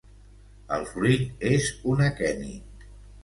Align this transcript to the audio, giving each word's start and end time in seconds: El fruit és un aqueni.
El 0.77 0.85
fruit 0.93 1.45
és 1.51 1.69
un 1.93 2.01
aqueni. 2.09 2.57